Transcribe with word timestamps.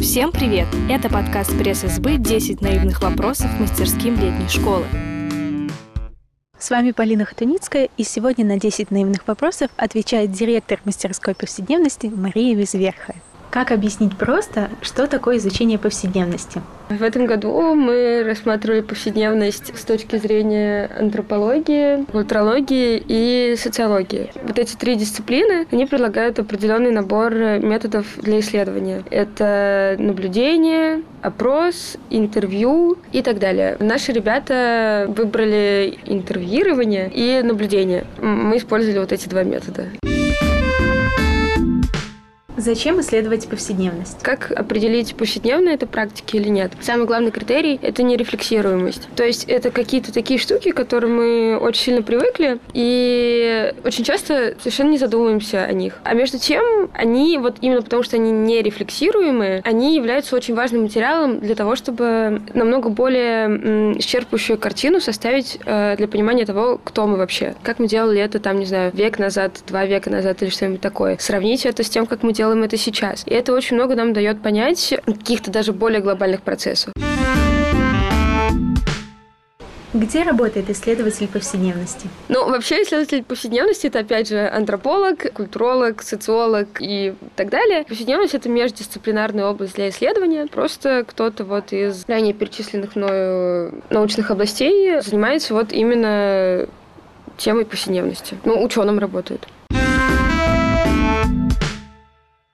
Всем 0.00 0.32
привет! 0.32 0.66
Это 0.88 1.10
подкаст 1.10 1.56
пресс-СБ 1.58 2.16
«10 2.16 2.62
наивных 2.62 3.02
вопросов 3.02 3.50
мастерским 3.60 4.14
летней 4.14 4.48
школы». 4.48 4.86
С 6.58 6.70
вами 6.70 6.92
Полина 6.92 7.26
Хатуницкая, 7.26 7.90
и 7.98 8.04
сегодня 8.04 8.46
на 8.46 8.58
10 8.58 8.90
наивных 8.90 9.28
вопросов 9.28 9.70
отвечает 9.76 10.32
директор 10.32 10.80
мастерской 10.84 11.34
повседневности 11.34 12.06
Мария 12.06 12.56
Визверхая. 12.56 13.20
Как 13.56 13.72
объяснить 13.72 14.14
просто, 14.18 14.68
что 14.82 15.06
такое 15.06 15.38
изучение 15.38 15.78
повседневности? 15.78 16.60
В 16.90 17.02
этом 17.02 17.24
году 17.24 17.74
мы 17.74 18.22
рассматривали 18.22 18.82
повседневность 18.82 19.74
с 19.74 19.82
точки 19.82 20.16
зрения 20.16 20.90
антропологии, 20.98 22.04
культурологии 22.12 23.02
и 23.08 23.56
социологии. 23.56 24.30
Вот 24.42 24.58
эти 24.58 24.76
три 24.76 24.94
дисциплины, 24.96 25.66
они 25.72 25.86
предлагают 25.86 26.38
определенный 26.38 26.90
набор 26.90 27.32
методов 27.32 28.04
для 28.18 28.40
исследования. 28.40 29.02
Это 29.10 29.96
наблюдение, 29.98 31.00
опрос, 31.22 31.96
интервью 32.10 32.98
и 33.12 33.22
так 33.22 33.38
далее. 33.38 33.78
Наши 33.80 34.12
ребята 34.12 35.06
выбрали 35.08 35.98
интервьюирование 36.04 37.10
и 37.10 37.40
наблюдение. 37.42 38.04
Мы 38.20 38.58
использовали 38.58 38.98
вот 38.98 39.12
эти 39.12 39.30
два 39.30 39.44
метода. 39.44 39.86
Зачем 42.56 43.00
исследовать 43.00 43.48
повседневность? 43.48 44.22
Как 44.22 44.50
определить, 44.50 45.14
повседневная 45.14 45.74
это 45.74 45.86
практика 45.86 46.38
или 46.38 46.48
нет? 46.48 46.72
Самый 46.80 47.06
главный 47.06 47.30
критерий– 47.30 47.78
это 47.82 48.02
нерефлексируемость. 48.02 49.08
То 49.14 49.24
есть 49.24 49.44
это 49.44 49.70
какие-то 49.70 50.12
такие 50.12 50.40
штуки, 50.40 50.70
к 50.70 50.76
которым 50.76 51.16
мы 51.16 51.58
очень 51.58 51.82
сильно 51.82 52.02
привыкли, 52.02 52.58
и 52.72 53.74
очень 53.84 54.04
часто 54.04 54.54
совершенно 54.58 54.90
не 54.90 54.98
задумываемся 54.98 55.64
о 55.64 55.72
них. 55.72 55.98
А 56.02 56.14
между 56.14 56.38
тем, 56.38 56.90
они, 56.94 57.36
вот 57.36 57.56
именно 57.60 57.82
потому 57.82 58.02
что 58.02 58.16
они 58.16 58.30
нерефлексируемые, 58.30 59.60
они 59.62 59.94
являются 59.94 60.34
очень 60.34 60.54
важным 60.54 60.82
материалом 60.82 61.40
для 61.40 61.54
того, 61.54 61.76
чтобы 61.76 62.40
намного 62.54 62.88
более 62.88 63.48
исчерпывающую 63.98 64.56
картину 64.56 65.00
составить 65.00 65.58
э, 65.66 65.96
для 65.98 66.08
понимания 66.08 66.46
того, 66.46 66.80
кто 66.82 67.06
мы 67.06 67.18
вообще. 67.18 67.54
Как 67.62 67.78
мы 67.78 67.86
делали 67.86 68.20
это, 68.20 68.40
там, 68.40 68.58
не 68.58 68.64
знаю, 68.64 68.92
век 68.94 69.18
назад, 69.18 69.60
два 69.66 69.84
века 69.84 70.08
назад 70.08 70.42
или 70.42 70.48
что-нибудь 70.48 70.80
такое. 70.80 71.18
Сравнить 71.20 71.66
это 71.66 71.82
с 71.82 71.90
тем, 71.90 72.06
как 72.06 72.22
мы 72.22 72.32
делаем 72.32 72.45
делаем 72.46 72.62
это 72.62 72.76
сейчас. 72.76 73.24
И 73.26 73.34
это 73.34 73.52
очень 73.52 73.76
много 73.76 73.96
нам 73.96 74.12
дает 74.12 74.40
понять 74.40 74.94
каких-то 75.04 75.50
даже 75.50 75.72
более 75.72 76.00
глобальных 76.00 76.42
процессов. 76.42 76.92
Где 79.94 80.24
работает 80.24 80.68
исследователь 80.68 81.26
повседневности? 81.26 82.08
Ну, 82.28 82.50
вообще 82.50 82.82
исследователь 82.82 83.24
повседневности— 83.24 83.86
это, 83.88 84.00
опять 84.00 84.28
же, 84.28 84.46
антрополог, 84.46 85.32
культуролог, 85.32 86.02
социолог 86.02 86.68
и 86.80 87.14
так 87.34 87.48
далее. 87.48 87.84
Повседневность— 87.84 88.34
это 88.34 88.48
междисциплинарная 88.50 89.46
область 89.46 89.74
для 89.74 89.88
исследования. 89.88 90.46
Просто 90.48 91.04
кто-то 91.08 91.44
вот 91.44 91.72
из 91.72 92.04
ранее 92.06 92.34
перечисленных 92.34 92.94
мною 92.94 93.82
научных 93.88 94.30
областей 94.30 95.00
занимается 95.00 95.54
вот 95.54 95.72
именно 95.72 96.68
темой 97.38 97.64
повседневности. 97.64 98.36
Ну, 98.44 98.62
ученым 98.62 98.98
работает. 98.98 99.48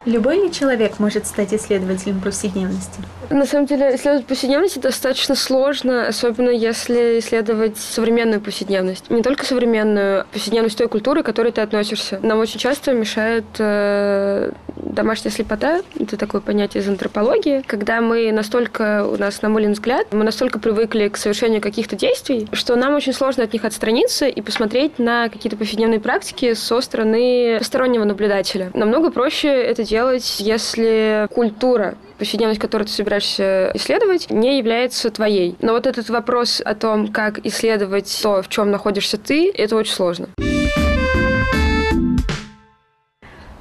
Любой 0.04 0.40
ли 0.40 0.52
человек 0.52 0.98
может 0.98 1.26
стать 1.26 1.54
исследователем 1.54 2.20
повседневности? 2.20 3.00
На 3.30 3.46
самом 3.46 3.66
деле, 3.66 3.94
исследовать 3.94 4.26
повседневность 4.26 4.80
достаточно 4.80 5.36
сложно, 5.36 6.08
особенно 6.08 6.50
если 6.50 7.20
исследовать 7.20 7.78
современную 7.78 8.40
повседневность. 8.40 9.10
Не 9.10 9.22
только 9.22 9.46
современную, 9.46 10.22
а 10.22 10.26
повседневность 10.32 10.76
той 10.76 10.88
культуры, 10.88 11.22
к 11.22 11.26
которой 11.26 11.52
ты 11.52 11.60
относишься. 11.60 12.18
Нам 12.22 12.40
очень 12.40 12.58
часто 12.58 12.92
мешает 12.92 13.44
э, 13.58 14.50
домашняя 14.92 15.32
слепота, 15.32 15.82
это 15.98 16.16
такое 16.16 16.40
понятие 16.40 16.82
из 16.82 16.88
антропологии, 16.88 17.62
когда 17.66 18.00
мы 18.00 18.30
настолько, 18.30 19.06
у 19.06 19.16
нас 19.16 19.42
намылен 19.42 19.72
взгляд, 19.72 20.06
мы 20.12 20.24
настолько 20.24 20.58
привыкли 20.58 21.08
к 21.08 21.16
совершению 21.16 21.60
каких-то 21.60 21.96
действий, 21.96 22.46
что 22.52 22.76
нам 22.76 22.94
очень 22.94 23.12
сложно 23.12 23.44
от 23.44 23.52
них 23.52 23.64
отстраниться 23.64 24.26
и 24.26 24.40
посмотреть 24.40 24.98
на 24.98 25.28
какие-то 25.28 25.56
повседневные 25.56 26.00
практики 26.00 26.54
со 26.54 26.80
стороны 26.80 27.56
постороннего 27.58 28.04
наблюдателя. 28.04 28.70
Намного 28.74 29.10
проще 29.10 29.48
это 29.48 29.84
делать, 29.84 30.36
если 30.38 31.26
культура 31.32 31.96
повседневность, 32.18 32.60
которую 32.60 32.86
ты 32.86 32.92
собираешься 32.92 33.72
исследовать, 33.74 34.30
не 34.30 34.58
является 34.58 35.10
твоей. 35.10 35.56
Но 35.60 35.72
вот 35.72 35.88
этот 35.88 36.08
вопрос 36.08 36.62
о 36.64 36.74
том, 36.76 37.08
как 37.08 37.44
исследовать 37.44 38.20
то, 38.22 38.42
в 38.42 38.48
чем 38.48 38.70
находишься 38.70 39.18
ты, 39.18 39.50
это 39.50 39.74
очень 39.74 39.92
сложно. 39.92 40.28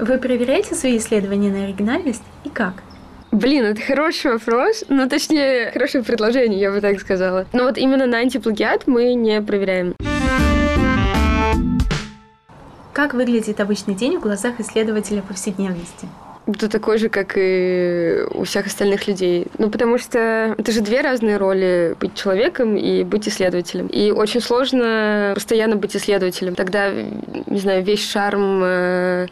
Вы 0.01 0.17
проверяете 0.17 0.73
свои 0.73 0.97
исследования 0.97 1.51
на 1.51 1.65
оригинальность 1.65 2.23
и 2.43 2.49
как? 2.49 2.73
Блин, 3.29 3.65
это 3.65 3.79
хороший 3.81 4.31
вопрос. 4.31 4.83
Ну, 4.89 5.07
точнее, 5.07 5.69
хорошее 5.71 6.03
предложение, 6.03 6.59
я 6.59 6.71
бы 6.71 6.81
так 6.81 6.99
сказала. 6.99 7.45
Но 7.53 7.65
вот 7.65 7.77
именно 7.77 8.07
на 8.07 8.17
антиплагиат 8.17 8.87
мы 8.87 9.13
не 9.13 9.39
проверяем. 9.43 9.93
Как 12.93 13.13
выглядит 13.13 13.59
обычный 13.59 13.93
день 13.93 14.17
в 14.17 14.21
глазах 14.21 14.59
исследователя 14.59 15.21
повседневности? 15.21 16.07
Это 16.47 16.67
такой 16.67 16.97
же, 16.97 17.09
как 17.09 17.33
и 17.35 18.23
у 18.33 18.43
всех 18.45 18.65
остальных 18.65 19.07
людей. 19.07 19.45
Ну, 19.59 19.69
потому 19.69 19.99
что 19.99 20.55
это 20.57 20.71
же 20.71 20.81
две 20.81 21.01
разные 21.01 21.37
роли– 21.37 21.95
быть 21.99 22.15
человеком 22.15 22.75
и 22.75 23.03
быть 23.03 23.27
исследователем. 23.27 23.85
И 23.85 24.09
очень 24.09 24.41
сложно 24.41 25.33
постоянно 25.35 25.75
быть 25.75 25.95
исследователем. 25.95 26.55
Тогда, 26.55 26.91
не 26.91 27.59
знаю, 27.59 27.83
весь 27.83 28.03
шарм 28.03 28.61
э, 28.63 29.27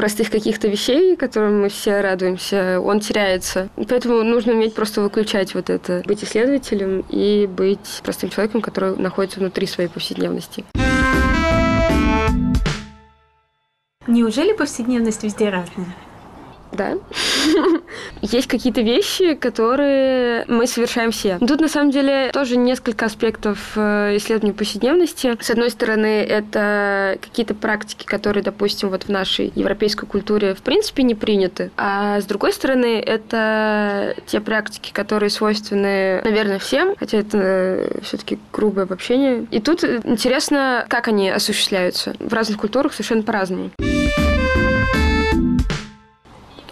простых 0.00 0.30
каких-то 0.30 0.66
вещей, 0.66 1.14
которым 1.14 1.60
мы 1.60 1.68
все 1.68 2.00
радуемся, 2.00 2.80
он 2.80 3.00
теряется. 3.00 3.68
Поэтому 3.76 4.22
нужно 4.22 4.54
уметь 4.54 4.72
просто 4.72 5.02
выключать 5.02 5.54
вот 5.54 5.68
это. 5.68 6.02
Быть 6.06 6.24
исследователем 6.24 7.04
и 7.10 7.46
быть 7.46 8.00
простым 8.02 8.30
человеком, 8.30 8.62
который 8.62 8.96
находится 8.96 9.40
внутри 9.40 9.66
своей 9.66 9.90
повседневности. 9.90 10.64
Неужели 14.06 14.54
повседневность 14.54 15.22
везде 15.22 15.50
разная? 15.50 15.94
Да. 16.72 16.98
Есть 18.22 18.46
какие-то 18.46 18.80
вещи, 18.80 19.34
которые 19.34 20.44
мы 20.46 20.66
совершаем 20.66 21.10
все. 21.10 21.38
Тут, 21.38 21.60
на 21.60 21.68
самом 21.68 21.90
деле, 21.90 22.30
тоже 22.32 22.56
несколько 22.56 23.06
аспектов 23.06 23.72
э, 23.76 24.16
исследования 24.16 24.54
повседневности. 24.54 25.36
С 25.40 25.50
одной 25.50 25.70
стороны, 25.70 26.22
это 26.22 27.18
какие-то 27.20 27.54
практики, 27.54 28.04
которые, 28.04 28.42
допустим, 28.42 28.90
вот 28.90 29.04
в 29.04 29.08
нашей 29.08 29.52
европейской 29.54 30.06
культуре 30.06 30.54
в 30.54 30.62
принципе 30.62 31.02
не 31.02 31.14
приняты. 31.14 31.70
А 31.76 32.20
с 32.20 32.24
другой 32.24 32.52
стороны, 32.52 33.00
это 33.00 34.14
те 34.26 34.40
практики, 34.40 34.92
которые 34.92 35.30
свойственны, 35.30 36.22
наверное, 36.22 36.58
всем, 36.58 36.94
хотя 36.96 37.18
это 37.18 37.38
э, 37.38 38.00
все-таки 38.02 38.38
грубое 38.52 38.84
обобщение. 38.84 39.46
И 39.50 39.60
тут 39.60 39.82
интересно, 39.84 40.86
как 40.88 41.08
они 41.08 41.30
осуществляются. 41.30 42.14
В 42.18 42.32
разных 42.32 42.58
культурах 42.58 42.92
совершенно 42.92 43.22
по-разному. 43.22 43.70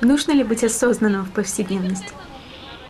Нужно 0.00 0.32
ли 0.32 0.44
быть 0.44 0.62
осознанным 0.62 1.24
в 1.24 1.30
повседневности? 1.32 2.12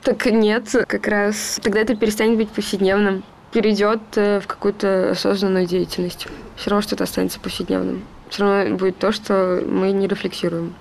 Так 0.02 0.26
нет, 0.26 0.69
как 0.86 1.06
раз 1.06 1.58
тогда 1.62 1.80
это 1.80 1.96
перестанет 1.96 2.36
быть 2.36 2.50
повседневным, 2.50 3.24
перейдет 3.52 4.00
э, 4.16 4.41
в 4.41 4.46
какую-то 4.46 5.10
осознанную 5.10 5.66
деятельность. 5.66 6.28
Все 6.56 6.70
равно 6.70 6.82
что-то 6.82 7.04
останется 7.04 7.41
повседневным. 7.41 8.04
Все 8.28 8.44
равно 8.44 8.76
будет 8.76 8.98
то, 8.98 9.10
что 9.10 9.62
мы 9.66 9.91
не 9.92 10.06
рефлексируем. 10.06 10.74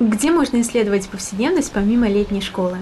Где 0.00 0.30
можно 0.30 0.60
исследовать 0.60 1.08
повседневность 1.08 1.72
помимо 1.72 2.08
летней 2.08 2.40
школы? 2.40 2.78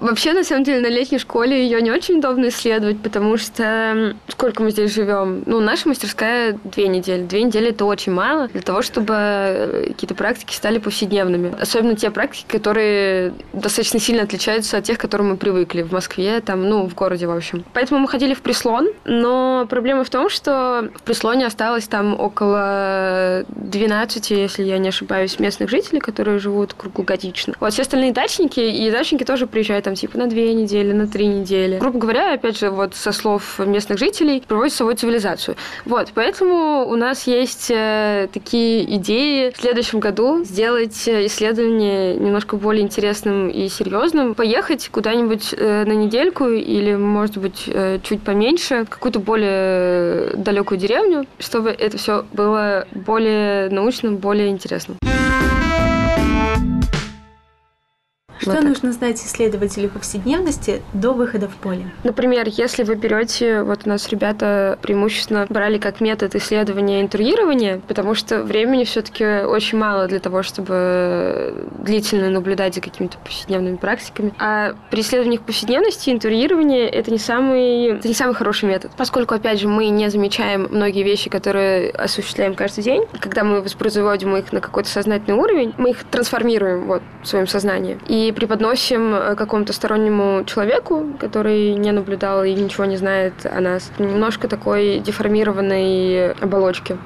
Вообще, 0.00 0.32
на 0.32 0.44
самом 0.44 0.64
деле, 0.64 0.80
на 0.80 0.92
летней 0.92 1.18
школе 1.18 1.62
ее 1.62 1.82
не 1.82 1.90
очень 1.90 2.18
удобно 2.18 2.48
исследовать, 2.48 3.00
потому 3.02 3.36
что 3.36 4.16
сколько 4.28 4.62
мы 4.62 4.70
здесь 4.70 4.94
живем? 4.94 5.42
Ну, 5.46 5.60
наша 5.60 5.88
мастерская 5.88 6.58
две 6.64 6.88
недели. 6.88 7.22
Две 7.24 7.42
недели 7.42 7.70
это 7.70 7.84
очень 7.84 8.12
мало 8.12 8.48
для 8.48 8.62
того, 8.62 8.82
чтобы 8.82 9.14
э, 9.16 9.84
какие-то 9.88 10.14
практики 10.14 10.54
стали 10.54 10.78
повседневными. 10.78 11.54
Особенно 11.60 11.96
те 11.96 12.10
практики, 12.10 12.46
которые 12.48 13.34
достаточно 13.52 13.98
сильно 13.98 14.22
отличаются 14.22 14.78
от 14.78 14.84
тех, 14.84 14.98
к 14.98 15.00
которым 15.00 15.30
мы 15.30 15.36
привыкли 15.36 15.82
в 15.82 15.92
Москве, 15.92 16.40
там, 16.40 16.68
ну, 16.68 16.88
в 16.88 16.94
городе, 16.94 17.26
в 17.26 17.30
общем. 17.30 17.64
Поэтому 17.72 18.00
мы 18.00 18.08
ходили 18.08 18.34
в 18.34 18.42
Прислон, 18.42 18.88
но 19.04 19.66
проблема 19.68 20.04
в 20.04 20.10
том, 20.10 20.28
что 20.30 20.90
в 20.94 21.02
Прислоне 21.02 21.46
осталось 21.46 21.88
там 21.88 22.18
около 22.18 23.44
12, 23.48 24.30
если 24.30 24.62
я 24.62 24.78
не 24.78 24.88
ошибаюсь, 24.88 25.38
местных 25.40 25.70
жителей, 25.70 26.00
которые 26.00 26.38
живут 26.38 26.74
круглогодично. 26.74 27.54
Вот 27.58 27.72
все 27.72 27.82
остальные 27.82 28.12
дачники, 28.12 28.60
и 28.60 28.90
дачники 28.90 29.24
тоже 29.24 29.46
приезжают 29.46 29.87
там 29.88 29.94
типа 29.94 30.18
на 30.18 30.26
две 30.26 30.52
недели, 30.52 30.92
на 30.92 31.06
три 31.06 31.26
недели. 31.26 31.78
Грубо 31.78 31.98
говоря, 31.98 32.34
опять 32.34 32.58
же, 32.58 32.68
вот 32.68 32.94
со 32.94 33.10
слов 33.10 33.58
местных 33.58 33.98
жителей, 33.98 34.42
проводят 34.46 34.74
свою 34.74 34.94
цивилизацию. 34.94 35.56
Вот, 35.86 36.10
поэтому 36.14 36.86
у 36.86 36.94
нас 36.94 37.26
есть 37.26 37.70
э, 37.70 38.28
такие 38.30 38.84
идеи 38.96 39.50
в 39.56 39.58
следующем 39.58 40.00
году 40.00 40.44
сделать 40.44 41.08
э, 41.08 41.24
исследование 41.24 42.16
немножко 42.16 42.56
более 42.56 42.82
интересным 42.82 43.48
и 43.48 43.70
серьезным, 43.70 44.34
поехать 44.34 44.90
куда-нибудь 44.90 45.54
э, 45.56 45.84
на 45.86 45.92
недельку 45.92 46.48
или, 46.48 46.94
может 46.94 47.38
быть, 47.38 47.64
чуть 48.02 48.22
поменьше, 48.22 48.84
какую-то 48.90 49.20
более 49.20 50.34
далекую 50.36 50.78
деревню, 50.78 51.24
чтобы 51.38 51.70
это 51.70 51.96
все 51.96 52.26
было 52.34 52.86
более 52.92 53.70
научным, 53.70 54.18
более 54.18 54.50
интересным. 54.50 54.98
Что 58.40 58.52
вот 58.52 58.64
нужно 58.64 58.92
знать 58.92 59.18
исследователю 59.18 59.88
повседневности 59.88 60.82
до 60.92 61.12
выхода 61.12 61.48
в 61.48 61.56
поле? 61.56 61.90
Например, 62.04 62.46
если 62.48 62.84
вы 62.84 62.94
берете, 62.94 63.62
вот 63.62 63.80
у 63.84 63.88
нас 63.88 64.08
ребята 64.08 64.78
преимущественно 64.82 65.46
брали 65.48 65.78
как 65.78 66.00
метод 66.00 66.34
исследования 66.34 67.00
интервьюирования, 67.00 67.80
потому 67.88 68.14
что 68.14 68.42
времени 68.42 68.84
все-таки 68.84 69.24
очень 69.24 69.78
мало 69.78 70.06
для 70.06 70.20
того, 70.20 70.42
чтобы 70.42 71.66
длительно 71.78 72.30
наблюдать 72.30 72.74
за 72.74 72.80
какими-то 72.80 73.18
повседневными 73.18 73.76
практиками. 73.76 74.32
А 74.38 74.74
при 74.90 75.00
исследованиях 75.00 75.42
повседневности 75.42 76.10
интервьюирование 76.10 76.88
это 76.88 77.10
не 77.10 77.18
самый, 77.18 77.98
это 77.98 78.08
не 78.08 78.14
самый 78.14 78.34
хороший 78.34 78.68
метод, 78.68 78.92
поскольку, 78.96 79.34
опять 79.34 79.60
же, 79.60 79.68
мы 79.68 79.88
не 79.88 80.08
замечаем 80.10 80.68
многие 80.70 81.02
вещи, 81.02 81.28
которые 81.30 81.90
осуществляем 81.90 82.54
каждый 82.54 82.84
день. 82.84 83.04
Когда 83.20 83.44
мы 83.44 83.62
воспроизводим 83.62 84.36
их 84.36 84.52
на 84.52 84.60
какой-то 84.60 84.88
сознательный 84.88 85.36
уровень, 85.36 85.74
мы 85.76 85.90
их 85.90 86.04
трансформируем 86.04 86.84
вот, 86.84 87.02
в 87.22 87.26
своем 87.26 87.46
сознании 87.46 87.98
и 88.06 88.27
преподносим 88.32 89.14
э, 89.14 89.34
какому-то 89.34 89.72
стороннему 89.72 90.44
человеку, 90.44 91.06
который 91.18 91.74
не 91.74 91.92
наблюдал 91.92 92.44
и 92.44 92.52
ничего 92.54 92.84
не 92.84 92.96
знает 92.96 93.34
о 93.44 93.60
нас. 93.60 93.90
Немножко 93.98 94.48
такой 94.48 95.00
деформированной 95.00 96.32
оболочки. 96.32 96.96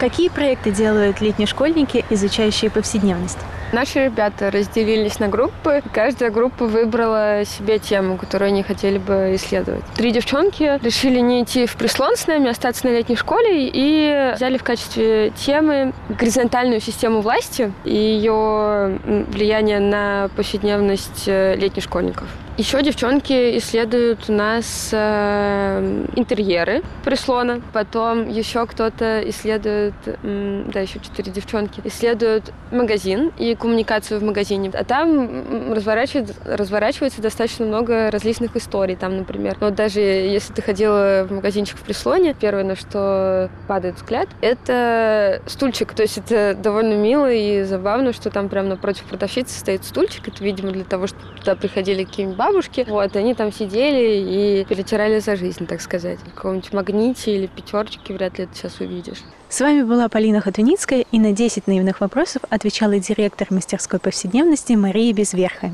Какие 0.00 0.30
проекты 0.30 0.72
делают 0.72 1.20
летние 1.20 1.46
школьники, 1.46 2.04
изучающие 2.10 2.70
повседневность? 2.70 3.38
Наши 3.72 4.04
ребята 4.04 4.50
разделились 4.50 5.18
на 5.18 5.28
группы. 5.28 5.82
Каждая 5.94 6.30
группа 6.30 6.66
выбрала 6.66 7.44
себе 7.46 7.78
тему, 7.78 8.18
которую 8.18 8.48
они 8.48 8.62
хотели 8.62 8.98
бы 8.98 9.32
исследовать. 9.36 9.82
Три 9.96 10.12
девчонки 10.12 10.78
решили 10.84 11.20
не 11.20 11.42
идти 11.42 11.64
в 11.64 11.76
прислон 11.76 12.14
с 12.16 12.26
нами, 12.26 12.50
остаться 12.50 12.86
на 12.86 12.90
летней 12.90 13.16
школе 13.16 13.70
и 13.72 14.32
взяли 14.34 14.58
в 14.58 14.62
качестве 14.62 15.30
темы 15.30 15.94
горизонтальную 16.10 16.80
систему 16.82 17.22
власти 17.22 17.72
и 17.84 17.94
ее 17.94 18.98
влияние 19.28 19.80
на 19.80 20.28
повседневность 20.36 21.24
э, 21.26 21.56
летних 21.56 21.84
школьников. 21.84 22.28
Еще 22.58 22.82
девчонки 22.82 23.56
исследуют 23.56 24.28
у 24.28 24.32
нас 24.32 24.90
э, 24.92 26.06
интерьеры 26.16 26.82
прислона. 27.02 27.62
Потом 27.72 28.28
еще 28.28 28.66
кто-то 28.66 29.22
исследует, 29.26 29.94
э, 30.04 30.64
да, 30.70 30.80
еще 30.80 31.00
четыре 31.00 31.32
девчонки, 31.32 31.80
исследуют 31.84 32.52
магазин 32.70 33.32
и 33.38 33.54
коммуникацию 33.62 34.18
в 34.18 34.24
магазине. 34.24 34.72
А 34.74 34.82
там 34.82 35.72
разворачивается, 35.72 36.34
разворачивается 36.44 37.22
достаточно 37.22 37.64
много 37.64 38.10
различных 38.10 38.56
историй. 38.56 38.96
Там, 38.96 39.16
например, 39.18 39.56
вот 39.60 39.76
даже 39.76 40.00
если 40.00 40.52
ты 40.52 40.62
ходила 40.62 41.24
в 41.28 41.32
магазинчик 41.32 41.78
в 41.78 41.82
прислоне, 41.82 42.34
первое, 42.34 42.64
на 42.64 42.74
что 42.74 43.50
падает 43.68 43.96
взгляд, 43.96 44.28
это 44.40 45.40
стульчик. 45.46 45.94
То 45.94 46.02
есть 46.02 46.18
это 46.18 46.54
довольно 46.60 46.94
мило 46.94 47.32
и 47.32 47.62
забавно, 47.62 48.12
что 48.12 48.30
там 48.30 48.48
прямо 48.48 48.70
напротив 48.70 49.04
продавщицы 49.04 49.56
стоит 49.56 49.84
стульчик. 49.84 50.26
Это, 50.26 50.42
видимо, 50.42 50.72
для 50.72 50.84
того, 50.84 51.06
чтобы 51.06 51.22
туда 51.38 51.54
приходили 51.54 52.02
какие-нибудь 52.02 52.36
бабушки. 52.36 52.84
Вот, 52.88 53.14
они 53.14 53.34
там 53.34 53.52
сидели 53.52 54.24
и 54.28 54.64
перетирали 54.64 55.20
за 55.20 55.36
жизнь, 55.36 55.68
так 55.68 55.80
сказать. 55.80 56.18
В 56.18 56.34
каком-нибудь 56.34 56.72
магните 56.72 57.36
или 57.36 57.46
пятерочке 57.46 58.12
вряд 58.12 58.38
ли 58.38 58.44
это 58.44 58.56
сейчас 58.56 58.80
увидишь. 58.80 59.18
С 59.52 59.60
вами 59.60 59.82
была 59.82 60.08
Полина 60.08 60.40
Хатуницкая, 60.40 61.04
и 61.12 61.18
на 61.18 61.32
10 61.32 61.66
наивных 61.66 62.00
вопросов 62.00 62.40
отвечала 62.48 62.98
директор 62.98 63.48
мастерской 63.50 64.00
повседневности 64.00 64.72
Мария 64.72 65.12
Безверха. 65.12 65.72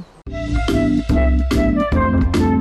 thank 1.08 2.36
you 2.36 2.57